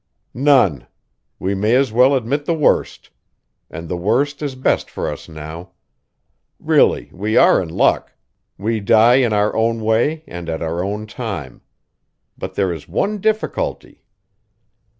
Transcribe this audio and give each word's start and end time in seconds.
"None. 0.33 0.87
We 1.37 1.53
may 1.53 1.75
as 1.75 1.91
well 1.91 2.15
admit 2.15 2.45
the 2.45 2.55
worst. 2.55 3.11
And 3.69 3.87
the 3.87 3.95
worst 3.95 4.41
is 4.41 4.55
best 4.55 4.89
for 4.89 5.07
us 5.07 5.29
now. 5.29 5.73
Really, 6.59 7.11
we 7.13 7.37
are 7.37 7.61
in 7.61 7.69
luck; 7.69 8.11
we 8.57 8.79
die 8.79 9.17
in 9.17 9.31
our 9.31 9.55
own 9.55 9.79
way 9.81 10.23
and 10.27 10.49
at 10.49 10.63
our 10.63 10.83
own 10.83 11.05
time. 11.05 11.61
But 12.35 12.55
there 12.55 12.73
is 12.73 12.89
one 12.89 13.19
difficulty." 13.19 14.01